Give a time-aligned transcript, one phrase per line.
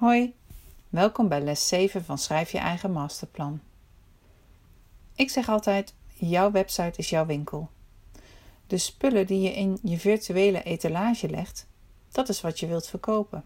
[0.00, 0.34] Hoi,
[0.88, 3.60] welkom bij les 7 van Schrijf je eigen masterplan.
[5.14, 7.70] Ik zeg altijd: jouw website is jouw winkel.
[8.66, 11.66] De spullen die je in je virtuele etalage legt,
[12.10, 13.44] dat is wat je wilt verkopen.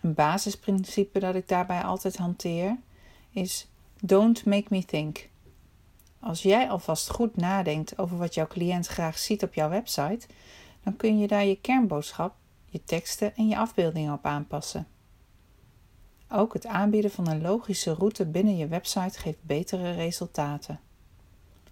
[0.00, 2.78] Een basisprincipe dat ik daarbij altijd hanteer
[3.30, 3.68] is:
[4.00, 5.28] don't make me think.
[6.20, 10.26] Als jij alvast goed nadenkt over wat jouw cliënt graag ziet op jouw website,
[10.82, 14.86] dan kun je daar je kernboodschap, je teksten en je afbeeldingen op aanpassen.
[16.34, 20.80] Ook het aanbieden van een logische route binnen je website geeft betere resultaten.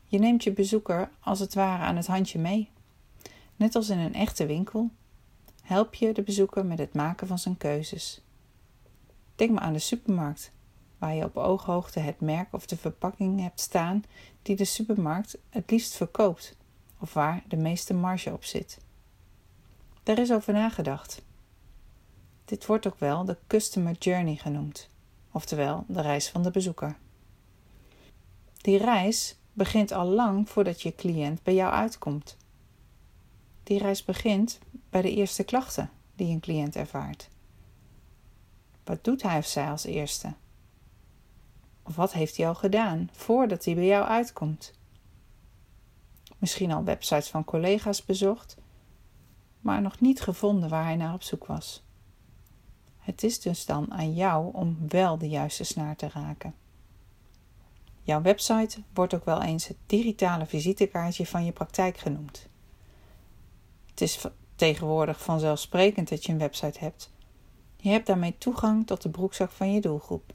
[0.07, 2.71] Je neemt je bezoeker als het ware aan het handje mee.
[3.57, 4.91] Net als in een echte winkel
[5.63, 8.21] help je de bezoeker met het maken van zijn keuzes.
[9.37, 10.53] Denk maar aan de supermarkt,
[10.99, 14.05] waar je op ooghoogte het merk of de verpakking hebt staan
[14.43, 16.57] die de supermarkt het liefst verkoopt
[16.99, 18.79] of waar de meeste marge op zit.
[20.03, 21.23] Daar is over nagedacht.
[22.51, 24.89] Dit wordt ook wel de Customer Journey genoemd,
[25.31, 26.97] oftewel de reis van de bezoeker.
[28.57, 32.37] Die reis begint al lang voordat je cliënt bij jou uitkomt.
[33.63, 37.29] Die reis begint bij de eerste klachten die een cliënt ervaart.
[38.85, 40.35] Wat doet hij of zij als eerste?
[41.83, 44.73] Of wat heeft hij al gedaan voordat hij bij jou uitkomt?
[46.39, 48.57] Misschien al websites van collega's bezocht,
[49.61, 51.83] maar nog niet gevonden waar hij naar op zoek was.
[53.11, 56.55] Het is dus dan aan jou om wel de juiste snaar te raken.
[58.03, 62.49] Jouw website wordt ook wel eens het digitale visitekaartje van je praktijk genoemd.
[63.91, 67.13] Het is tegenwoordig vanzelfsprekend dat je een website hebt.
[67.77, 70.33] Je hebt daarmee toegang tot de broekzak van je doelgroep.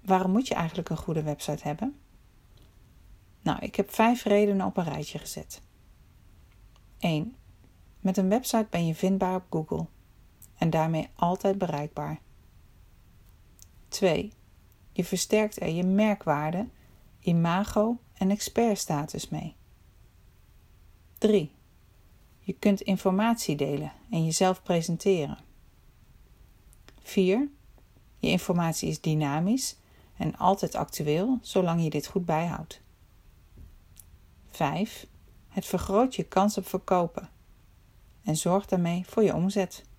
[0.00, 1.98] Waarom moet je eigenlijk een goede website hebben?
[3.42, 5.60] Nou, ik heb vijf redenen op een rijtje gezet.
[6.98, 7.36] 1.
[8.00, 9.86] Met een website ben je vindbaar op Google
[10.62, 12.20] en daarmee altijd bereikbaar.
[13.88, 14.32] 2.
[14.92, 16.68] Je versterkt er je merkwaarde,
[17.20, 19.54] imago en expertstatus mee.
[21.18, 21.52] 3.
[22.38, 25.38] Je kunt informatie delen en jezelf presenteren.
[27.02, 27.48] 4.
[28.18, 29.76] Je informatie is dynamisch
[30.16, 32.80] en altijd actueel zolang je dit goed bijhoudt.
[34.50, 35.06] 5.
[35.48, 37.30] Het vergroot je kans op verkopen
[38.24, 39.90] en zorgt daarmee voor je omzet.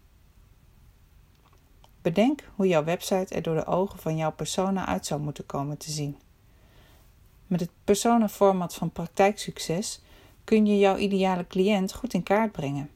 [2.04, 5.78] Bedenk hoe jouw website er door de ogen van jouw persona uit zou moeten komen
[5.78, 6.18] te zien.
[7.48, 10.02] Met het persona-format van praktijksucces
[10.44, 12.90] kun je jouw ideale cliënt goed in kaart brengen.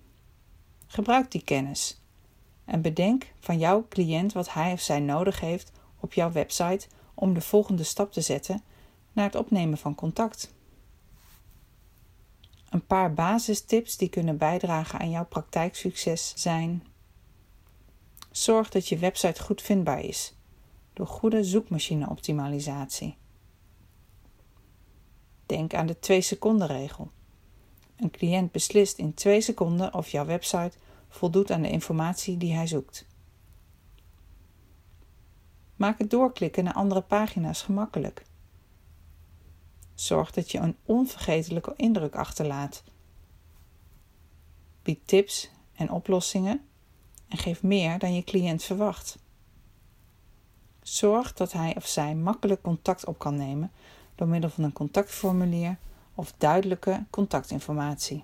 [0.88, 2.01] Gebruik die kennis
[2.66, 7.34] en bedenk van jouw cliënt wat hij of zij nodig heeft op jouw website om
[7.34, 8.63] de volgende stap te zetten
[9.12, 10.53] naar het opnemen van contact.
[12.69, 16.84] Een paar basistips die kunnen bijdragen aan jouw praktijksucces zijn
[18.38, 20.34] Zorg dat je website goed vindbaar is
[20.94, 23.18] door goede zoekmachine-optimalisatie.
[25.46, 27.12] Denk aan de 2 seconden regel.
[27.96, 30.78] Een cliënt beslist in 2 seconden of jouw website
[31.09, 33.06] voldoet aan de informatie die hij zoekt.
[35.76, 38.26] Maak het doorklikken naar andere pagina's gemakkelijk.
[39.94, 42.84] Zorg dat je een onvergetelijke indruk achterlaat.
[44.81, 46.66] Bied tips en oplossingen
[47.28, 49.18] en geef meer dan je cliënt verwacht.
[50.82, 53.72] Zorg dat hij of zij makkelijk contact op kan nemen
[54.16, 55.78] door middel van een contactformulier
[56.16, 58.24] of duidelijke contactinformatie.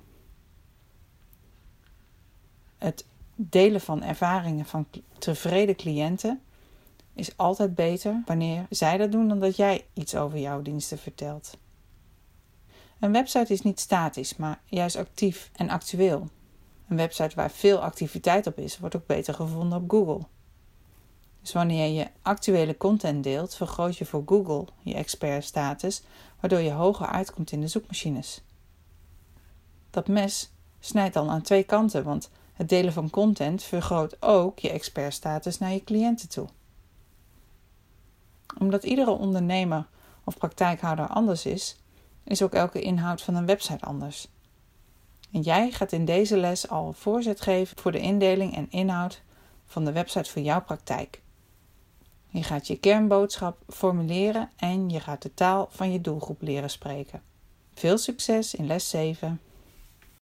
[2.78, 3.06] Het
[3.36, 4.88] delen van ervaringen van
[5.18, 6.41] tevreden cliënten
[7.14, 11.58] is altijd beter wanneer zij dat doen dan dat jij iets over jouw diensten vertelt.
[13.00, 16.30] Een website is niet statisch, maar juist actief en actueel.
[16.88, 20.25] Een website waar veel activiteit op is, wordt ook beter gevonden op Google.
[21.41, 26.03] Dus wanneer je actuele content deelt, vergroot je voor Google je expertstatus,
[26.39, 28.41] waardoor je hoger uitkomt in de zoekmachines.
[29.89, 34.69] Dat mes snijdt dan aan twee kanten, want het delen van content vergroot ook je
[34.69, 36.47] expertstatus naar je cliënten toe.
[38.59, 39.87] Omdat iedere ondernemer
[40.23, 41.78] of praktijkhouder anders is,
[42.23, 44.28] is ook elke inhoud van een website anders.
[45.34, 49.22] En jij gaat in deze les al voorzet geven voor de indeling en inhoud
[49.66, 51.22] van de website voor jouw praktijk.
[52.28, 57.22] Je gaat je kernboodschap formuleren en je gaat de taal van je doelgroep leren spreken.
[57.74, 59.41] Veel succes in les 7.